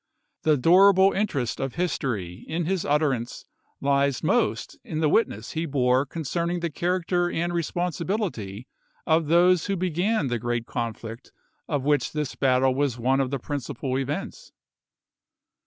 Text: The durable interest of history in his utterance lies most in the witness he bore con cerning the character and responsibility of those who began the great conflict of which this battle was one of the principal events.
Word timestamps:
The 0.41 0.57
durable 0.57 1.11
interest 1.11 1.59
of 1.59 1.75
history 1.75 2.43
in 2.47 2.65
his 2.65 2.85
utterance 2.85 3.45
lies 3.79 4.23
most 4.23 4.75
in 4.83 4.99
the 4.99 5.07
witness 5.07 5.51
he 5.51 5.67
bore 5.67 6.07
con 6.07 6.23
cerning 6.23 6.61
the 6.61 6.71
character 6.71 7.29
and 7.29 7.53
responsibility 7.53 8.65
of 9.05 9.27
those 9.27 9.67
who 9.67 9.75
began 9.75 10.25
the 10.25 10.39
great 10.39 10.65
conflict 10.65 11.31
of 11.67 11.83
which 11.85 12.13
this 12.13 12.33
battle 12.33 12.73
was 12.73 12.97
one 12.97 13.19
of 13.19 13.29
the 13.29 13.37
principal 13.37 13.95
events. 13.99 14.51